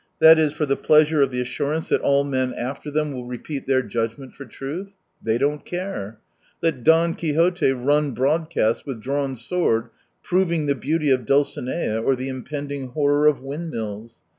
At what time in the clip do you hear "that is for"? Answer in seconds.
0.17-0.65